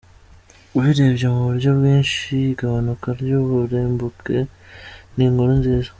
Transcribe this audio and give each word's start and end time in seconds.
Ubirebeye 0.75 1.25
mu 1.35 1.41
buryo 1.49 1.69
bwinshi, 1.77 2.25
igabanuka 2.51 3.07
ry'uburumbuke 3.19 4.37
ni 5.15 5.23
inkuru 5.27 5.51
nziza. 5.59 5.89